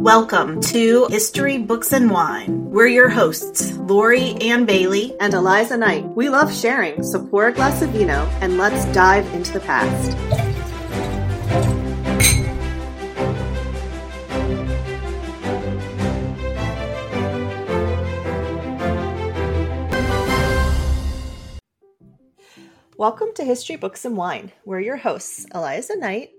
[0.00, 2.70] Welcome to History, Books, and Wine.
[2.70, 6.06] We're your hosts, Lori Ann Bailey and Eliza Knight.
[6.16, 10.16] We love sharing, so pour a glass of vino and let's dive into the past.
[22.96, 24.50] Welcome to History, Books, and Wine.
[24.64, 26.30] We're your hosts, Eliza Knight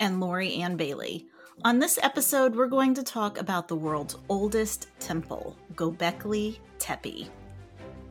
[0.00, 1.28] and Lori Ann Bailey.
[1.64, 7.28] On this episode, we're going to talk about the world's oldest temple, Gobekli Tepe.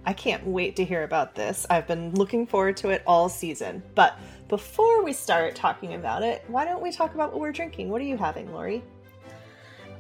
[0.06, 1.66] I can't wait to hear about this.
[1.70, 3.84] I've been looking forward to it all season.
[3.94, 4.18] But
[4.48, 7.90] before we start talking about it, why don't we talk about what we're drinking?
[7.90, 8.84] What are you having, Lori?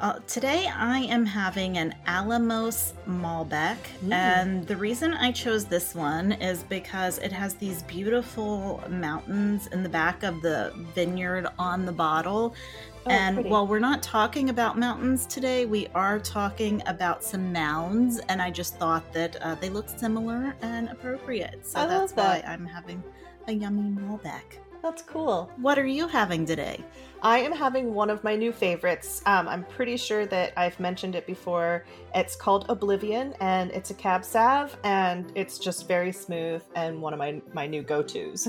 [0.01, 4.11] Uh, today I am having an Alamos Malbec, mm.
[4.11, 9.83] and the reason I chose this one is because it has these beautiful mountains in
[9.83, 12.55] the back of the vineyard on the bottle.
[13.05, 13.49] Oh, and pretty.
[13.49, 18.51] while we're not talking about mountains today, we are talking about some mounds, and I
[18.51, 21.65] just thought that uh, they look similar and appropriate.
[21.65, 22.45] So I that's that.
[22.45, 23.03] why I'm having
[23.47, 24.59] a yummy Malbec.
[24.83, 25.51] That's cool.
[25.57, 26.83] What are you having today?
[27.21, 29.21] I am having one of my new favorites.
[29.27, 31.85] Um, I'm pretty sure that I've mentioned it before.
[32.15, 37.13] It's called Oblivion, and it's a cab sav, and it's just very smooth and one
[37.13, 38.47] of my my new go tos.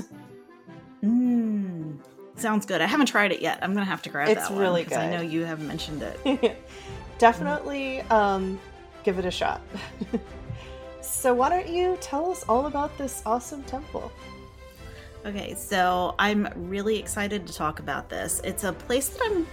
[1.03, 1.97] Mmm,
[2.35, 2.81] sounds good.
[2.81, 3.59] I haven't tried it yet.
[3.61, 4.61] I'm gonna have to grab it's that one.
[4.61, 4.97] It's really good.
[4.97, 6.57] I know you have mentioned it.
[7.17, 8.59] Definitely, um,
[9.03, 9.61] give it a shot.
[11.01, 14.11] so why don't you tell us all about this awesome temple?
[15.25, 18.41] Okay, so I'm really excited to talk about this.
[18.43, 19.47] It's a place that I'm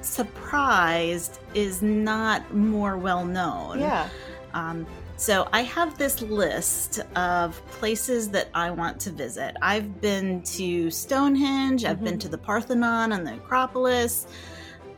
[0.00, 3.78] surprised is not more well known.
[3.80, 4.08] Yeah.
[4.52, 4.86] Um,
[5.22, 9.54] so I have this list of places that I want to visit.
[9.62, 12.06] I've been to Stonehenge, I've mm-hmm.
[12.06, 14.26] been to the Parthenon and the Acropolis,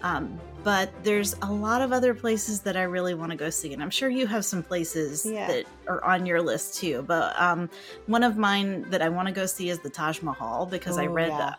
[0.01, 3.75] um, but there's a lot of other places that I really want to go see.
[3.75, 5.47] And I'm sure you have some places yeah.
[5.47, 7.03] that are on your list too.
[7.03, 7.69] But um,
[8.07, 11.03] one of mine that I want to go see is the Taj Mahal because Ooh,
[11.03, 11.55] I read yeah.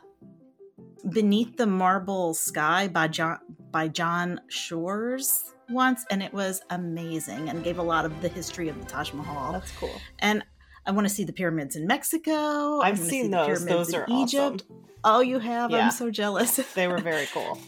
[1.07, 3.37] Beneath the Marble Sky by John,
[3.75, 8.69] by John Shors once, and it was amazing and gave a lot of the history
[8.69, 9.51] of the Taj Mahal.
[9.51, 9.91] That's cool.
[10.19, 10.45] And
[10.85, 12.79] I want to see the pyramids in Mexico.
[12.79, 13.65] I've seen those.
[13.65, 14.63] Those are Egypt.
[14.69, 14.85] Awesome.
[15.03, 15.71] Oh, you have?
[15.71, 15.79] Yeah.
[15.79, 16.55] I'm so jealous.
[16.73, 17.59] they were very cool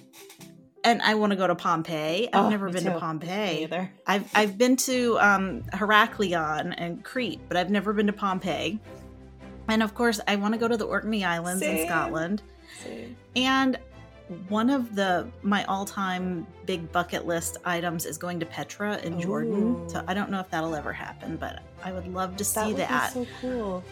[0.85, 2.29] and I want to go to Pompeii.
[2.31, 2.94] I've oh, never been too.
[2.94, 3.63] to Pompeii.
[3.63, 3.91] either.
[4.06, 8.79] I've I've been to um, Heraklion and Crete, but I've never been to Pompeii.
[9.67, 11.79] And of course, I want to go to the Orkney Islands Same.
[11.79, 12.44] in Scotland.
[12.81, 13.17] Same.
[13.35, 13.78] And
[14.50, 19.88] one of the my all-time big bucket list items is going to Petra in Jordan.
[19.90, 22.90] So I don't know if that'll ever happen, but I would love to see that.
[22.90, 23.14] that.
[23.14, 23.84] so cool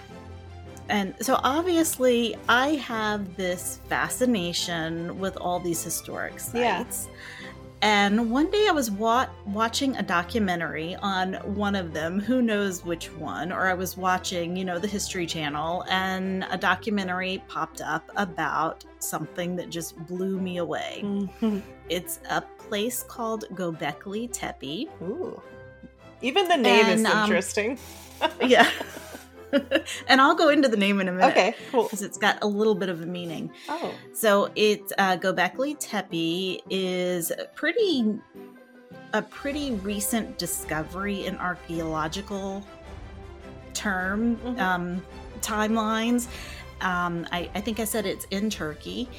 [0.90, 6.54] and so obviously i have this fascination with all these historic sites
[7.10, 7.45] yeah.
[7.82, 12.84] And one day i was wa- watching a documentary on one of them who knows
[12.86, 17.82] which one or i was watching you know the history channel and a documentary popped
[17.82, 21.60] up about something that just blew me away mm-hmm.
[21.90, 25.42] it's a place called gobekli tepe Ooh.
[26.22, 27.78] even the name and, is um, interesting
[28.42, 28.70] yeah
[30.08, 31.32] and I'll go into the name in a minute.
[31.32, 31.84] Okay, cool.
[31.84, 33.52] Because it's got a little bit of a meaning.
[33.70, 33.94] Oh.
[34.14, 38.20] So it's uh, Gobekli Tepe is pretty
[39.14, 42.66] a pretty recent discovery in archaeological
[43.74, 44.60] term mm-hmm.
[44.60, 45.06] um,
[45.42, 46.28] timelines.
[46.82, 49.10] Um, I, I think I said it's in Turkey.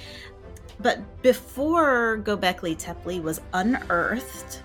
[0.79, 4.63] But before Gobekli Tepe was unearthed,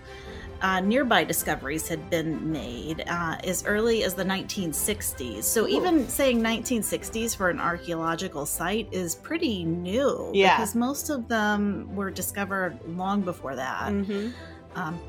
[0.61, 5.43] uh, nearby discoveries had been made uh, as early as the 1960s.
[5.43, 5.67] So Ooh.
[5.67, 10.29] even saying 1960s for an archaeological site is pretty new.
[10.33, 10.57] Yeah.
[10.57, 13.91] Because most of them were discovered long before that.
[13.91, 14.29] Mm-hmm.
[14.75, 14.99] Um,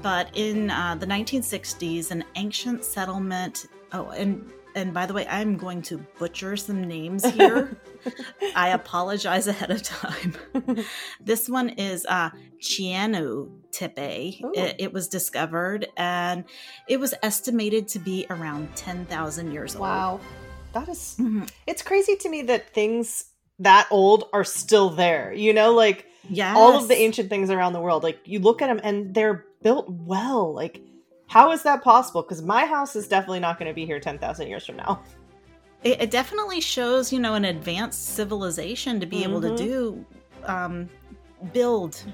[0.00, 3.66] but in uh, the 1960s, an ancient settlement.
[3.92, 7.76] Oh, and and by the way, I'm going to butcher some names here.
[8.56, 10.36] I apologize ahead of time.
[11.20, 14.40] this one is uh, Chianu Tepe.
[14.54, 16.44] It, it, was discovered and
[16.88, 19.82] it was estimated to be around 10,000 years old.
[19.82, 20.20] Wow.
[20.72, 21.44] That is, mm-hmm.
[21.66, 23.26] it's crazy to me that things
[23.58, 25.32] that old are still there.
[25.32, 26.56] You know, like yes.
[26.56, 29.44] all of the ancient things around the world, like you look at them and they're
[29.62, 30.52] built well.
[30.52, 30.80] Like,
[31.32, 32.20] how is that possible?
[32.20, 35.00] Because my house is definitely not going to be here 10,000 years from now.
[35.82, 39.30] It, it, definitely shows, you know, an advanced civilization to be mm-hmm.
[39.30, 39.56] able to mm-hmm.
[39.56, 40.06] do,
[40.44, 40.90] um,
[41.54, 42.04] build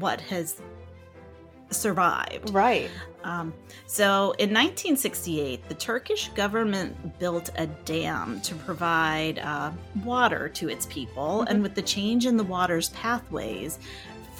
[0.00, 0.60] what has
[1.70, 2.50] survived.
[2.50, 2.90] Right.
[3.24, 3.54] Um,
[3.86, 9.72] so in 1968, the Turkish government built a dam to provide uh,
[10.04, 11.38] water to its people.
[11.38, 11.54] Mm-hmm.
[11.54, 13.78] And with the change in the water's pathways,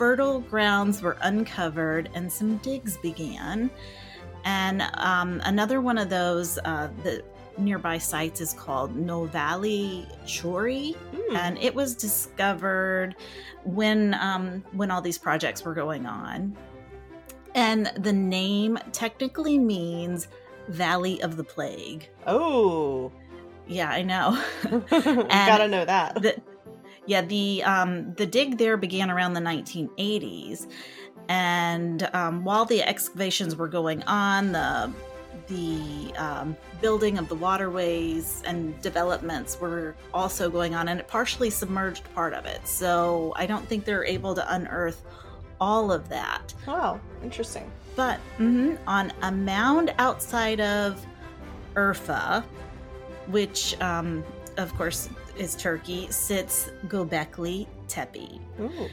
[0.01, 3.71] fertile grounds were uncovered and some digs began.
[4.47, 7.23] And um, another one of those, uh, the
[7.59, 11.37] nearby sites is called Novali Chori, Hmm.
[11.37, 13.15] and it was discovered
[13.65, 16.57] when um, when all these projects were going on.
[17.55, 20.29] And the name technically means
[20.69, 22.09] Valley of the Plague.
[22.27, 23.13] Oh,
[23.67, 24.43] Yeah, I know.
[24.71, 24.81] You
[25.29, 26.15] gotta know that.
[26.23, 26.41] the,
[27.11, 30.69] yeah, the um, the dig there began around the 1980s,
[31.29, 34.93] and um, while the excavations were going on, the
[35.49, 41.51] the um, building of the waterways and developments were also going on, and it partially
[41.51, 42.65] submerged part of it.
[42.65, 45.03] So I don't think they're able to unearth
[45.61, 46.55] all of that.
[46.65, 47.69] Wow, interesting.
[47.97, 51.05] But mhm, on a mound outside of
[51.75, 52.45] Urfa,
[53.27, 54.23] which um,
[54.57, 58.41] of course is Turkey, sits Gobekli Tepe.
[58.61, 58.89] Ooh.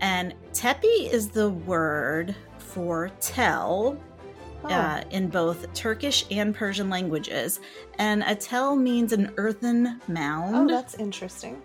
[0.00, 3.98] And Tepe is the word for tell
[4.64, 4.68] Oh.
[4.74, 7.60] uh, in both Turkish and Persian languages.
[7.98, 10.56] And a tell means an earthen mound.
[10.56, 11.62] oh, that's interesting.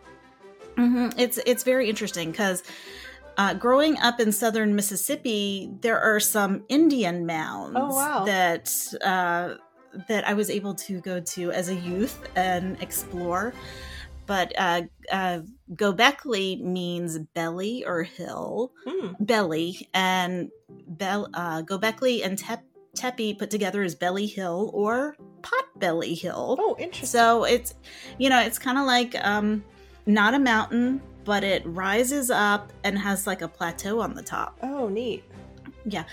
[0.78, 2.62] hmm It's it's very interesting because
[3.38, 8.26] uh, growing up in southern Mississippi, there are some Indian mounds Oh, wow.
[8.26, 8.72] that
[9.04, 9.56] uh,
[10.08, 13.54] that I was able to go to as a youth and explore.
[14.26, 15.42] But uh, uh,
[15.74, 19.14] Gobekli means belly or hill, Hmm.
[19.20, 20.50] belly, and
[20.88, 22.64] Bel- uh, Gobekli and Tep-
[22.96, 26.56] Tepe put together is Belly Hill or Potbelly Hill.
[26.60, 27.08] Oh, interesting.
[27.08, 27.74] So it's,
[28.18, 29.64] you know, it's kind of like um,
[30.06, 34.58] not a mountain, but it rises up and has like a plateau on the top.
[34.64, 35.24] oh, neat.
[35.86, 36.04] Yeah.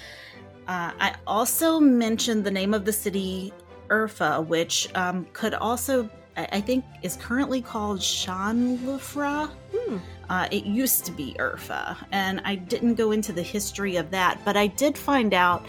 [0.66, 3.52] Uh, I also mentioned the name of the city,
[3.90, 9.50] Urfa, which um, could also, I think, is currently called Shanlufra.
[9.74, 9.96] Hmm.
[10.28, 14.38] Uh, it used to be Urfa, and I didn't go into the history of that,
[14.44, 15.66] but I did find out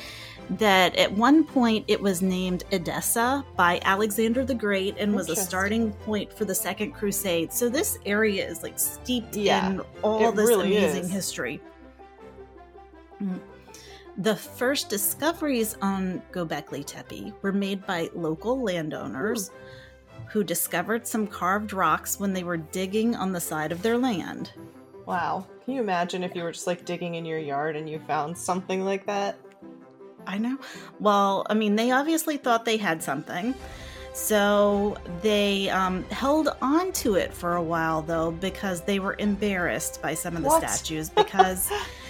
[0.58, 5.36] that at one point it was named Edessa by Alexander the Great and was a
[5.36, 7.54] starting point for the Second Crusade.
[7.54, 11.12] So this area is like steeped Yeah, in all this really amazing is.
[11.12, 11.62] history.
[13.24, 13.40] Mm.
[14.18, 19.52] The first discoveries on Gobekli Tepe were made by local landowners
[20.30, 24.52] who discovered some carved rocks when they were digging on the side of their land.
[25.06, 25.46] Wow.
[25.66, 28.38] Can you imagine if you were just like digging in your yard and you found
[28.38, 29.38] something like that?
[30.28, 30.58] I know.
[31.00, 33.56] Well, I mean, they obviously thought they had something.
[34.14, 40.02] So they um, held on to it for a while, though, because they were embarrassed
[40.02, 40.70] by some of the What?
[40.70, 41.10] statues.
[41.10, 41.72] Because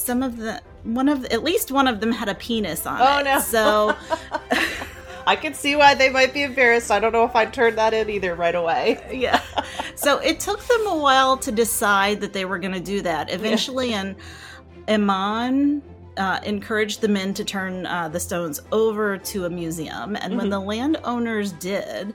[0.00, 3.18] some of the, one of, at least one of them had a penis on Oh,
[3.20, 3.24] it.
[3.24, 3.40] no.
[3.40, 3.96] So
[5.26, 6.90] I can see why they might be embarrassed.
[6.90, 9.00] I don't know if I'd turn that in either right away.
[9.12, 9.40] yeah.
[9.94, 13.30] So it took them a while to decide that they were going to do that.
[13.32, 14.16] Eventually, and
[14.88, 15.82] imam
[16.16, 20.16] uh, encouraged the men to turn uh, the stones over to a museum.
[20.16, 20.50] And when Mhm.
[20.50, 22.14] the landowners did,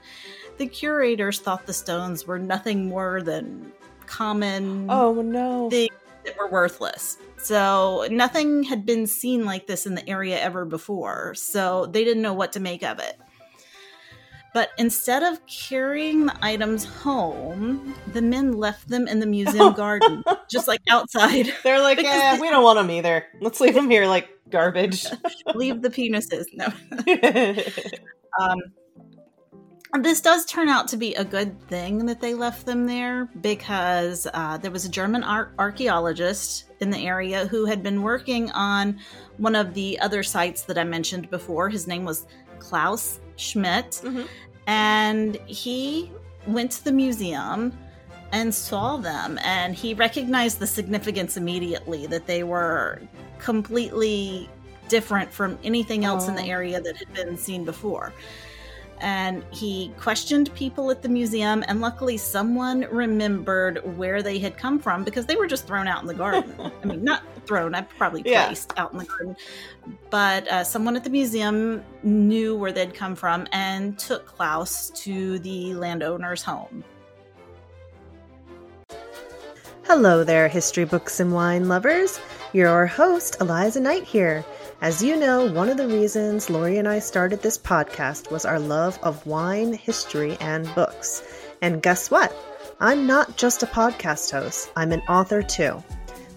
[0.57, 3.71] the curators thought the stones were nothing more than
[4.05, 5.69] common Oh no.
[5.69, 5.89] things
[6.25, 7.17] that were worthless.
[7.37, 11.33] So nothing had been seen like this in the area ever before.
[11.35, 13.17] So they didn't know what to make of it.
[14.53, 20.23] But instead of carrying the items home, the men left them in the museum garden,
[20.49, 21.53] just like outside.
[21.63, 23.25] They're like, eh, they- we don't want them either.
[23.41, 25.05] Let's leave them here like garbage.
[25.55, 26.45] Leave the penises.
[26.53, 26.67] No.
[28.39, 28.57] Um,
[29.97, 34.27] this does turn out to be a good thing that they left them there because
[34.33, 38.99] uh, there was a German ar- archaeologist in the area who had been working on
[39.37, 41.69] one of the other sites that I mentioned before.
[41.69, 42.25] His name was
[42.59, 44.27] Klaus Schmidt, Mhm.
[44.67, 46.11] and he
[46.47, 47.77] went to the museum
[48.31, 53.01] and saw them and he recognized the significance immediately that they were
[53.39, 54.49] completely
[54.89, 56.45] different from anything else in the Oh.
[56.57, 58.13] area that had been seen before
[59.01, 64.79] and he questioned people at the museum and luckily someone remembered where they had come
[64.79, 67.81] from because they were just thrown out in the garden i mean not thrown i
[67.81, 68.45] probably Yeah.
[68.45, 69.35] placed out in the garden
[70.09, 75.39] but uh, someone at the museum knew where they'd come from and took klaus to
[75.39, 76.83] the landowner's home
[79.87, 82.19] Hello there, history books and wine lovers.
[82.53, 84.43] Your host, Eliza Knight here.
[84.81, 88.59] As you know, one of the reasons Lori and I started this podcast was our
[88.59, 91.23] love of wine, history, and books.
[91.61, 92.35] And guess what?
[92.81, 95.81] I'm not just a podcast host, I'm an author too.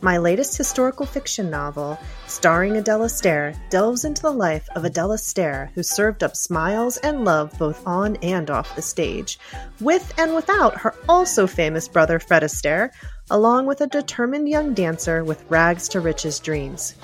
[0.02, 5.72] My latest historical fiction novel, starring Adele Astaire, delves into the life of Adele Astaire,
[5.72, 9.40] who served up smiles and love both on and off the stage,
[9.80, 12.90] with and without her also famous brother Fred Astaire,
[13.30, 16.94] along with a determined young dancer with rags to riches dreams.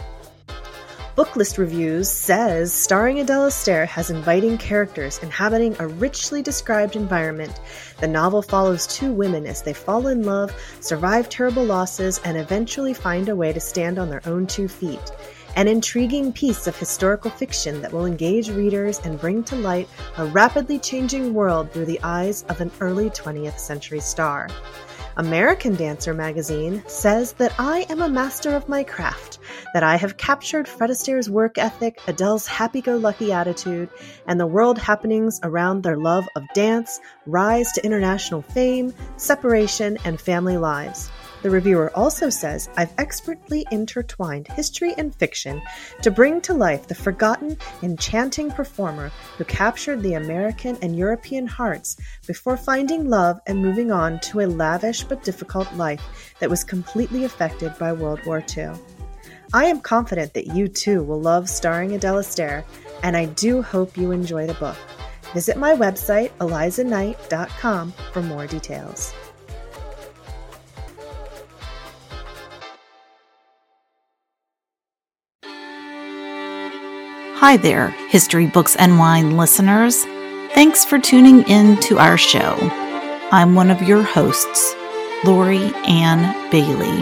[1.16, 7.60] Booklist Reviews says starring Adele Astaire has inviting characters inhabiting a richly described environment.
[8.00, 12.94] The novel follows two women as they fall in love, survive terrible losses, and eventually
[12.94, 15.12] find a way to stand on their own two feet.
[15.54, 20.26] An intriguing piece of historical fiction that will engage readers and bring to light a
[20.26, 24.48] rapidly changing world through the eyes of an early 20th century star.
[25.16, 29.38] American Dancer magazine says that I am a master of my craft,
[29.72, 33.90] that I have captured Fred Astaire's work ethic, Adele's happy go lucky attitude,
[34.26, 40.20] and the world happenings around their love of dance, rise to international fame, separation, and
[40.20, 41.10] family lives.
[41.44, 45.60] The reviewer also says I've expertly intertwined history and fiction
[46.00, 51.98] to bring to life the forgotten, enchanting performer who captured the American and European hearts
[52.26, 57.24] before finding love and moving on to a lavish but difficult life that was completely
[57.24, 58.70] affected by World War II.
[59.52, 62.64] I am confident that you too will love starring Adele Astaire,
[63.02, 64.78] and I do hope you enjoy the book.
[65.34, 69.12] Visit my website, elizaknight.com, for more details.
[77.44, 80.06] Hi there, History Books and Wine listeners.
[80.54, 82.56] Thanks for tuning in to our show.
[83.30, 84.74] I'm one of your hosts,
[85.26, 87.00] Lori Ann Bailey.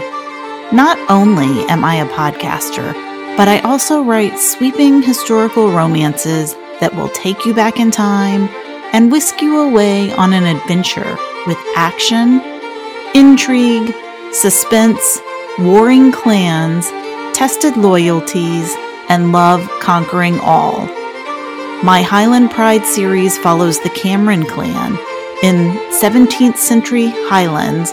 [0.75, 2.91] Not only am I a podcaster,
[3.37, 8.49] but I also write sweeping historical romances that will take you back in time
[8.91, 12.41] and whisk you away on an adventure with action,
[13.15, 13.95] intrigue,
[14.33, 15.21] suspense,
[15.57, 16.89] warring clans,
[17.33, 18.75] tested loyalties,
[19.09, 20.85] and love conquering all.
[21.83, 24.97] My Highland Pride series follows the Cameron clan
[25.43, 27.91] in 17th century Highlands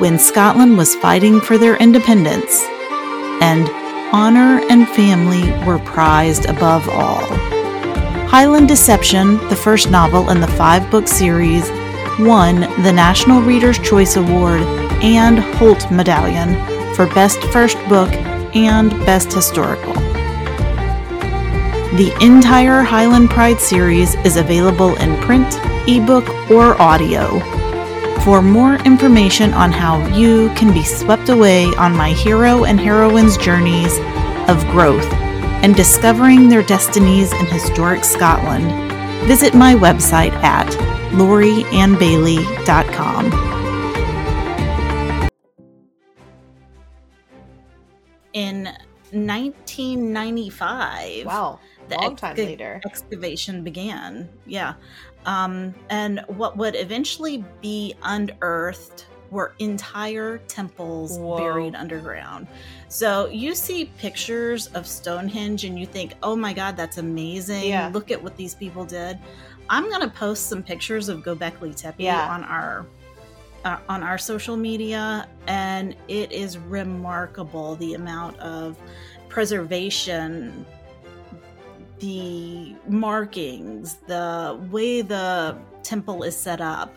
[0.00, 2.62] when Scotland was fighting for their independence,
[3.42, 3.68] and
[4.14, 7.20] honor and family were prized above all.
[8.28, 11.68] Highland Deception, the first novel in the five book series,
[12.18, 14.62] won the National Reader's Choice Award
[15.02, 16.54] and Holt Medallion
[16.94, 18.10] for Best First Book
[18.54, 20.15] and Best Historical.
[21.96, 25.46] The entire Highland Pride series is available in print,
[25.88, 27.40] ebook, or audio.
[28.20, 33.38] For more information on how you can be swept away on my hero and heroine's
[33.38, 33.98] journeys
[34.46, 35.10] of growth
[35.64, 38.66] and discovering their destinies in historic Scotland,
[39.26, 40.68] visit my website at
[41.12, 43.32] loriannbailey.com.
[48.34, 48.68] In
[49.12, 51.24] 1995.
[51.24, 51.58] Wow
[51.88, 52.80] the long time ex- later.
[52.84, 54.28] excavation began.
[54.46, 54.74] Yeah.
[55.24, 61.36] Um, and what would eventually be unearthed were entire temples Whoa.
[61.38, 62.46] buried underground.
[62.88, 67.64] So you see pictures of Stonehenge and you think, oh my God, that's amazing.
[67.64, 67.90] Yeah.
[67.92, 69.18] Look at what these people did.
[69.68, 72.28] I'm going to post some pictures of Gobekli Tepe Yeah.
[72.32, 72.86] on our
[73.64, 78.76] uh, on our social media and it is remarkable the amount of
[79.28, 80.64] preservation
[81.98, 86.94] the markings, the way the temple is set up,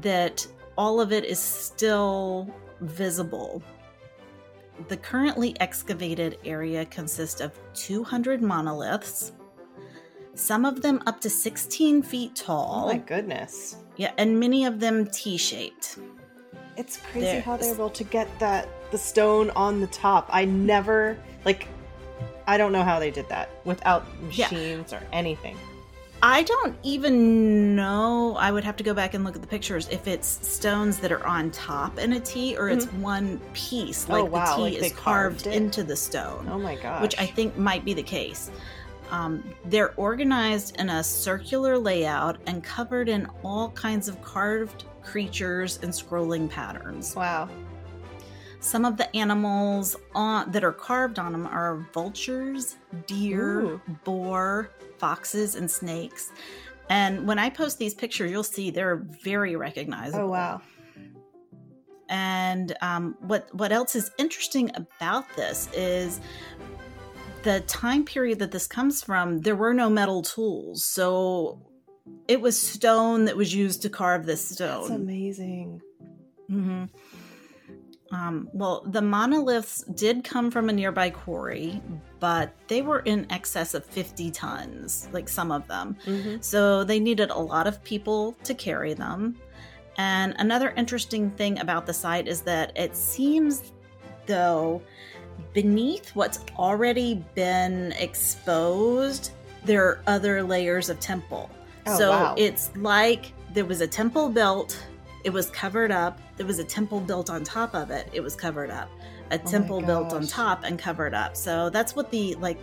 [0.00, 3.62] that all of it is still visible.
[4.88, 9.32] The currently excavated area consists of 200 monoliths,
[10.34, 12.84] some of them up to 16 feet tall.
[12.84, 13.76] Oh my goodness.
[13.96, 15.98] yeah, and many of them T shaped.
[16.76, 20.28] It's crazy how they're able to get that the stone on the top.
[20.30, 21.68] I never like
[22.46, 24.46] I don't know how they did that without Yeah.
[24.46, 25.56] machines or anything.
[26.22, 28.36] I don't even know.
[28.38, 31.10] I would have to go back and look at the pictures if it's stones that
[31.12, 34.72] are on top in a T or it's one piece, Oh, like wow, the like
[34.74, 37.00] T they is carved carved into the stone, Oh my gosh.
[37.00, 38.50] which I think might be the case.
[39.10, 45.78] Um, they're organized in a circular layout and covered in all kinds of carved creatures
[45.82, 47.16] and scrolling patterns.
[47.16, 47.48] Wow.
[48.60, 52.76] Some of the animals on, that are carved on them are vultures,
[53.06, 53.80] deer, Ooh.
[54.04, 56.30] boar, foxes, and snakes.
[56.90, 60.24] And when I post these pictures, you'll see they're very recognizable.
[60.24, 60.60] Oh wow.
[62.10, 66.20] And um, what what else is interesting about this is
[67.44, 69.40] the time period that this comes from.
[69.40, 71.62] There were no metal tools, so
[72.28, 74.88] it was stone that was used to carve this stone.
[74.88, 75.80] That's amazing.
[76.48, 76.84] hmm
[78.12, 81.80] Um, well, the monoliths did come from a nearby quarry,
[82.18, 85.96] but they were in excess of 50 tons, like some of them.
[86.04, 89.36] hmm So they needed a lot of people to carry them.
[89.96, 93.72] And another interesting thing about the site is that it seems
[94.26, 94.82] though
[95.52, 99.32] beneath what's already been exposed,
[99.64, 101.50] there are other layers of temple.
[101.86, 102.34] Oh, so wow.
[102.38, 104.78] it's like there was a temple built,
[105.24, 108.34] it was covered up, there was a temple built on top of it, it was
[108.34, 108.90] covered up.
[109.30, 111.36] A Oh temple built on top and covered up.
[111.36, 112.58] So that's what the like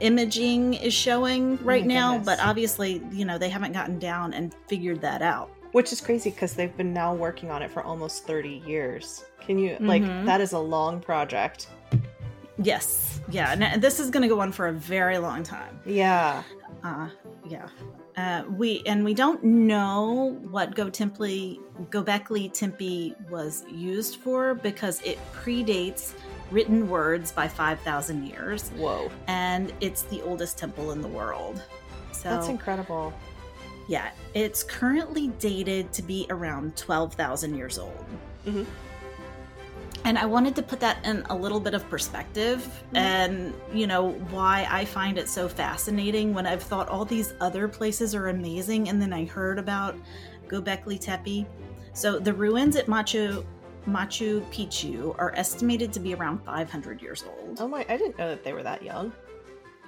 [0.00, 2.26] imaging is showing right Oh now, goodness.
[2.26, 5.50] but obviously, you know, they haven't gotten down and figured that out.
[5.72, 9.24] Which is crazy because they've been now working on it for almost 30 years.
[9.40, 10.26] Can you, like, Mhm.
[10.26, 11.68] that is a long project.
[12.58, 13.20] Yes.
[13.30, 13.52] Yeah.
[13.58, 15.80] And this is going to go on for a very long time.
[15.86, 16.42] Yeah.
[16.84, 17.08] Uh,
[17.52, 17.68] yeah.
[18.16, 21.56] Uh, we and we don't know what Go Temple
[21.90, 26.12] Gobekli Tempe was used for because it predates
[26.50, 29.10] written words by 5,000 years Whoa.
[29.26, 31.62] and it's the oldest temple in the world.
[32.12, 33.12] So That's incredible.
[33.88, 38.04] yeah, it's currently dated to be around 12,000 years old.
[38.46, 38.66] Mhm.
[40.04, 42.98] And I wanted to put that in a little bit of perspective Mhm.
[42.98, 47.68] and, you know, why I find it so fascinating when I've thought all these other
[47.68, 49.94] places are amazing and then I heard about
[50.48, 51.46] Gobekli Tepe.
[51.92, 53.44] So the ruins at Machu
[53.88, 57.58] Machu Picchu are estimated to be around 500 years old.
[57.60, 59.12] Oh my, I didn't know that they were that young.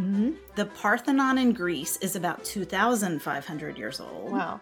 [0.00, 0.34] Mhm.
[0.56, 4.32] The Parthenon in Greece is about 2,500 years old.
[4.32, 4.60] Wow.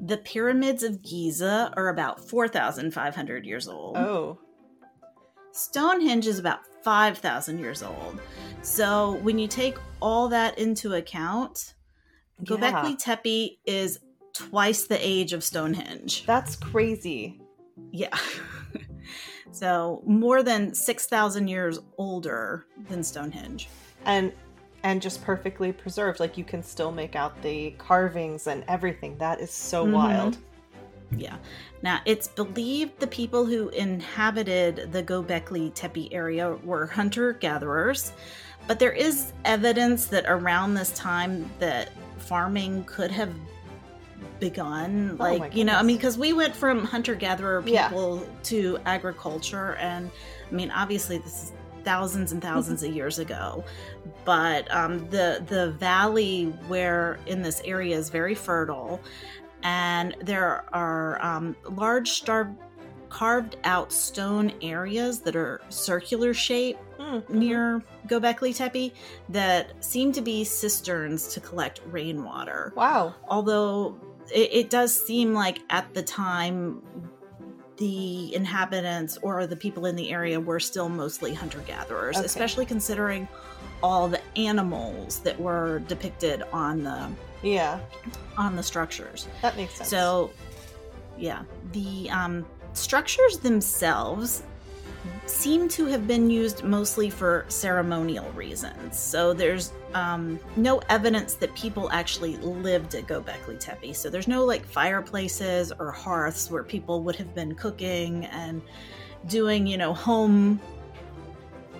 [0.00, 3.96] The pyramids of Giza are about 4,500 years old.
[3.96, 4.38] Oh.
[5.52, 8.20] Stonehenge is about 5,000 years old.
[8.62, 11.74] So when you take all that into account,
[12.42, 14.00] Gobekli Tepe is
[14.32, 16.26] twice the age of Stonehenge.
[16.26, 17.40] That's crazy.
[17.90, 18.16] Yeah.
[19.52, 23.68] so more than 6,000 years older than Stonehenge.
[24.04, 24.32] And
[24.82, 26.20] and just perfectly preserved.
[26.20, 29.16] Like you can still make out the carvings and everything.
[29.18, 29.92] That is so Mhm.
[29.92, 30.38] wild.
[31.16, 31.36] Yeah.
[31.82, 38.12] Now, it's believed the people who inhabited the Gobekli Tepe area were hunter gatherers,
[38.66, 43.32] but there is evidence that around this time that farming could have
[44.38, 47.88] begun Oh like you know i mean because we went from hunter gatherer Yeah.
[47.88, 50.10] people to agriculture and
[50.50, 51.52] i mean obviously this is
[51.84, 53.64] thousands and thousands of years ago
[54.24, 59.00] but um, the the valley where in this area is very fertile
[59.62, 62.54] and there are um, large star
[63.08, 68.94] carved out stone areas that are circular shape Mm, near Gobekli Tepe
[69.28, 72.72] that seem to be cisterns to collect rainwater.
[72.76, 73.14] Wow.
[73.28, 73.98] Although
[74.32, 76.80] it, it does seem like at the time
[77.78, 82.26] the inhabitants or the people in the area were still mostly hunter gatherers, Okay.
[82.26, 83.26] especially considering
[83.82, 87.08] all the animals that were depicted on the
[87.42, 87.80] Yeah.
[88.36, 89.26] on the structures.
[89.40, 89.88] That makes sense.
[89.88, 90.30] So,
[91.18, 94.42] yeah, the um, structures themselves
[95.26, 98.98] seem to have been used mostly for ceremonial reasons.
[98.98, 103.94] So there's um, no evidence that people actually lived at Gobekli Tepe.
[103.94, 108.62] So there's no like fireplaces or hearths where people would have been cooking and
[109.26, 110.60] doing, you know, home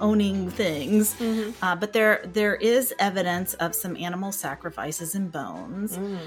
[0.00, 1.14] owning things.
[1.14, 1.54] Mhm.
[1.62, 6.18] Uh, but there there is evidence of some animal sacrifices and bones Mm.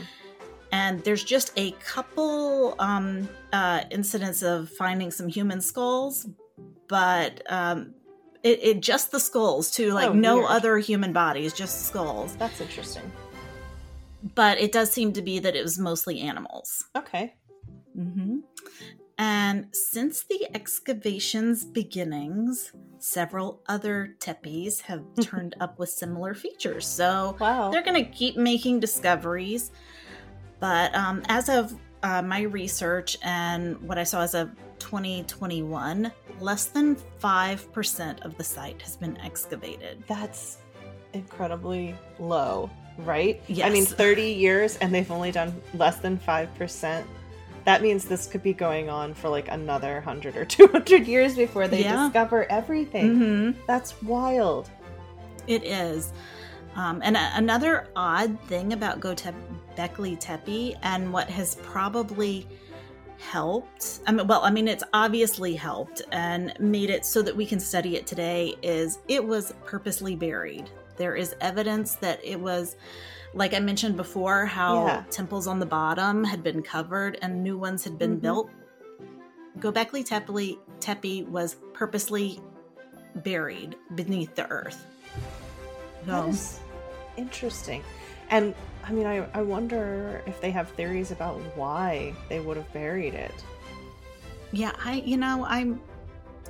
[0.72, 6.26] and there's just a couple um, uh, incidents of finding some human skulls,
[6.88, 7.94] but um,
[8.44, 10.50] it, it just the skulls too, like Oh, no weird.
[10.50, 12.36] other human bodies, just skulls.
[12.38, 13.12] That's interesting.
[14.36, 16.84] But it does seem to be that it was mostly animals.
[16.96, 17.36] Okay.
[17.96, 18.40] hmm
[19.18, 26.88] And since the excavation's beginnings, several other tepes have turned up with similar features.
[26.88, 27.70] So Wow.
[27.72, 29.72] they're going to keep making discoveries.
[30.60, 36.66] But um, as of uh, my research and what I saw as of 2021, less
[36.66, 40.04] than 5% of the site has been excavated.
[40.08, 40.58] That's
[41.14, 43.42] incredibly low, right?
[43.64, 47.04] I mean, 30 years and they've only done less than 5%.
[47.64, 51.68] That means this could be going on for like another 100 or 200 years before
[51.68, 52.06] they Yeah.
[52.06, 53.16] discover everything.
[53.16, 53.60] Mm-hmm.
[53.66, 54.70] That's wild.
[55.48, 56.14] It is.
[56.76, 62.46] Um, and a- another odd thing about Gobekli Tepe and what has probably
[63.20, 67.46] helped, I mean, well, I mean, it's obviously helped and made it so that we
[67.46, 70.70] can study it today is it was purposely buried.
[70.98, 72.76] There is evidence that it was,
[73.34, 75.04] like I mentioned before, how Yeah.
[75.10, 78.22] temples on the bottom had been covered and new ones had been Mhm.
[78.22, 78.50] built.
[79.60, 82.42] Gobekli Tepe, Tepe was purposely
[83.18, 84.86] buried beneath the earth.
[86.06, 86.60] That So- is
[87.18, 87.84] interesting.
[88.30, 88.54] And
[88.88, 93.14] I mean, I, I wonder if they have theories about why they would have buried
[93.14, 93.34] it.
[94.52, 95.74] Yeah, I you know I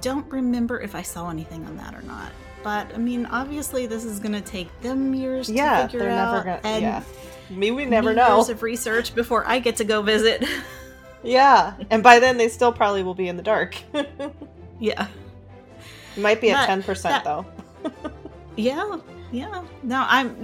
[0.02, 2.32] don't remember if I saw anything on that or not.
[2.64, 6.12] But I mean, obviously, this is going to take them years Yeah, to figure they're
[6.12, 6.34] out.
[6.34, 6.62] never gonna.
[6.64, 7.04] and Yeah,
[7.50, 8.38] me, we never know.
[8.38, 10.44] Years of research before I get to go visit.
[11.24, 13.76] Yeah, and by then they still probably will be in the dark.
[14.80, 15.08] yeah,
[16.16, 17.48] Might be at ten percent though.
[18.58, 18.98] yeah,
[19.32, 19.64] yeah.
[19.82, 20.38] No, I'm.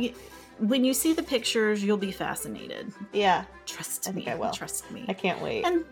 [0.61, 2.93] When you see the pictures, you'll be fascinated.
[3.13, 4.27] Yeah, Trust I me.
[4.27, 4.51] I will.
[4.51, 5.05] Trust me.
[5.07, 5.65] I can't wait.
[5.65, 5.83] And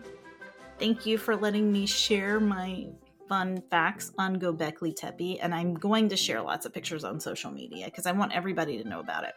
[0.78, 2.86] thank you for letting me share my
[3.28, 5.40] fun facts on Gobekli Tepe.
[5.40, 8.80] And I'm going to share lots of pictures on social media because I want everybody
[8.80, 9.34] to know about it.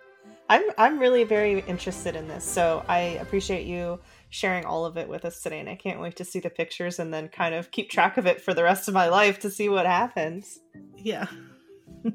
[0.50, 5.08] I'm I'm really very interested in this, so I appreciate you sharing all of it
[5.08, 7.72] with us today, and I can't wait to see the pictures and then kind of
[7.72, 10.60] keep track of it for the rest of my life to see what happens.
[10.98, 11.28] Yeah.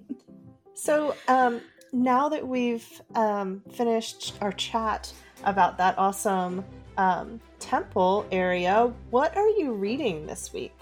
[0.79, 1.61] So, um,
[1.93, 5.13] now that we've um, finished our chat
[5.45, 6.65] about that awesome
[6.97, 10.75] um, temple area, what are you reading this week?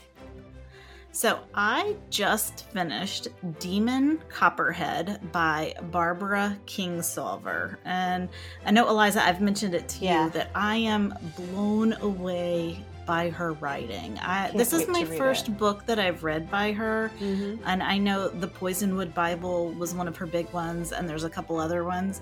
[1.13, 7.79] So I just finished Demon Copperhead by Barbara Kingsolver.
[7.87, 8.29] And
[8.67, 10.25] I know, Eliza, I've mentioned it to Yeah.
[10.25, 14.19] you that I am blown away by her writing.
[14.19, 15.57] I, this is my first it.
[15.57, 17.11] book that I've read by her.
[17.21, 17.63] Mm-hmm.
[17.65, 21.31] And I know the Poisonwood Bible was one of her big ones, and there's a
[21.31, 22.21] couple other ones.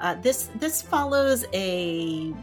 [0.00, 2.34] Uh, this this follows a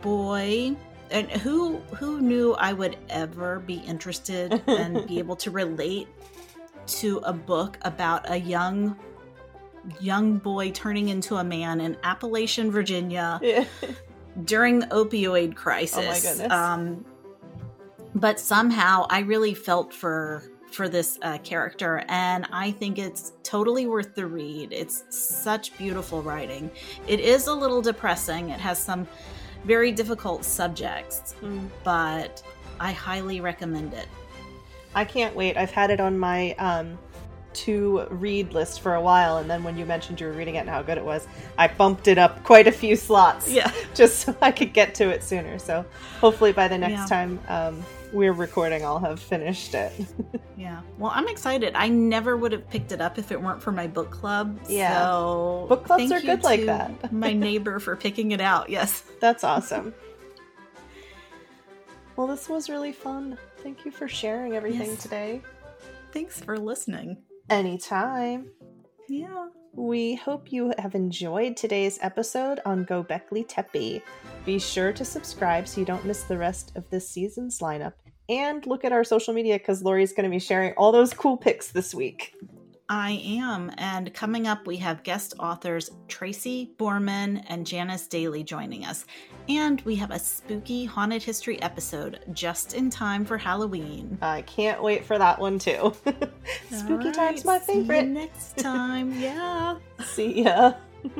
[0.00, 0.76] boy,
[1.10, 6.08] and who who knew I would ever be interested and be able to relate
[6.86, 8.96] to a book about a young
[10.00, 13.64] young boy turning into a man in Appalachian, Virginia Yeah.
[14.44, 16.22] During the opioid crisis.
[16.22, 16.52] goodness.
[16.52, 17.04] Um,
[18.14, 23.86] but somehow I really felt for for this uh, character, and I think it's totally
[23.86, 24.72] worth the read.
[24.72, 26.70] It's such beautiful writing.
[27.06, 28.48] It is a little depressing.
[28.48, 29.06] It has some
[29.64, 31.68] very difficult subjects, Mm.
[31.84, 32.42] but
[32.80, 34.08] I highly recommend it.
[34.94, 35.58] I can't wait.
[35.58, 36.98] I've had it on my um,
[37.54, 40.58] to read list for a while, and then when you mentioned you were reading it
[40.60, 41.26] and how good it was,
[41.58, 43.50] I bumped it up quite a few slots.
[43.50, 43.70] Yeah.
[43.94, 45.58] just so I could get to it sooner.
[45.58, 45.84] So
[46.20, 47.06] hopefully by the next Yeah.
[47.06, 49.92] time um, we're recording, I'll have finished it.
[50.54, 50.80] Yeah.
[50.96, 51.72] Well, I'm excited.
[51.74, 54.60] I never would have picked it up if it weren't for my book club.
[54.68, 55.02] Yeah.
[55.02, 57.12] So Book clubs are good like that.
[57.12, 58.68] my neighbor for picking it out.
[58.70, 59.02] Yes.
[59.18, 59.92] That's awesome.
[62.14, 63.36] well, this was really fun.
[63.64, 65.02] Thank you for sharing everything Yes.
[65.02, 65.42] today.
[66.12, 67.16] Thanks for listening.
[67.52, 68.50] Anytime.
[69.10, 69.48] Yeah.
[69.74, 74.02] We hope you have enjoyed today's episode on Gobekli Tepe.
[74.46, 77.92] Be sure to subscribe so you don't miss the rest of this season's lineup.
[78.30, 81.36] And look at our social media because Lori's going to be sharing all those cool
[81.36, 82.34] pics this week.
[82.92, 83.72] I am.
[83.78, 89.06] And coming up, we have guest authors Tracy Borman and Janice Daly joining us.
[89.48, 94.18] And we have a spooky haunted history episode just in time for Halloween.
[94.20, 95.94] I can't wait for that one too.
[96.70, 98.08] Spooky All time's right, my see you favorite.
[98.08, 99.18] next time.
[99.22, 99.78] Yeah.
[100.04, 100.74] See ya.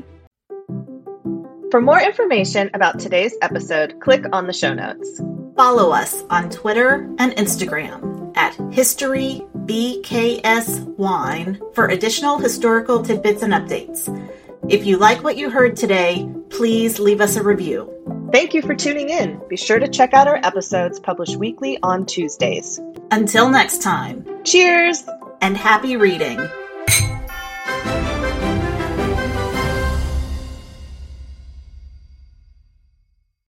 [1.70, 5.22] For more information about today's episode, click on the show notes.
[5.56, 13.52] Follow us on Twitter and Instagram at History BKS Wine for additional historical tidbits and
[13.52, 14.08] updates.
[14.68, 17.88] If you like what you heard today, please leave us a review.
[18.32, 19.40] Thank you for tuning in.
[19.48, 22.80] Be sure to check out our episodes published weekly on Tuesdays.
[23.10, 25.04] Until next time, Cheers!
[25.40, 26.40] and happy reading.